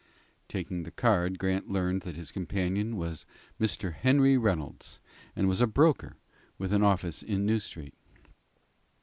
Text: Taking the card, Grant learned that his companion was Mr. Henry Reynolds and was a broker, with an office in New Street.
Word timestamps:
Taking 0.47 0.81
the 0.81 0.89
card, 0.89 1.37
Grant 1.37 1.69
learned 1.69 2.01
that 2.01 2.15
his 2.15 2.31
companion 2.31 2.97
was 2.97 3.27
Mr. 3.59 3.93
Henry 3.93 4.35
Reynolds 4.35 4.99
and 5.35 5.47
was 5.47 5.61
a 5.61 5.67
broker, 5.67 6.17
with 6.57 6.73
an 6.73 6.81
office 6.81 7.21
in 7.21 7.45
New 7.45 7.59
Street. 7.59 7.93